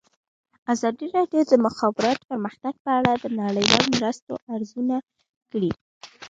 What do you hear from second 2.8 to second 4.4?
په اړه د نړیوالو مرستو